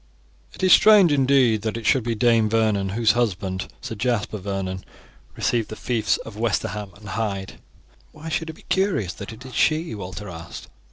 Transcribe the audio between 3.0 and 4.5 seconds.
husband, Sir Jasper